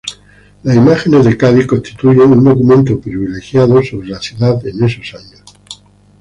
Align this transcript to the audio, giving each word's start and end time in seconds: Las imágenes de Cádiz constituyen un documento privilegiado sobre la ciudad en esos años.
Las 0.63 0.75
imágenes 0.75 1.25
de 1.25 1.37
Cádiz 1.37 1.67
constituyen 1.67 2.21
un 2.31 2.43
documento 2.43 2.99
privilegiado 2.99 3.83
sobre 3.83 4.07
la 4.09 4.19
ciudad 4.19 4.65
en 4.65 4.83
esos 4.83 5.13
años. 5.13 5.43